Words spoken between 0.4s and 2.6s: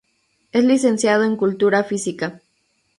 Es licenciado en Cultura Física.